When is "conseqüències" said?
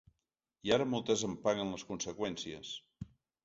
1.93-2.77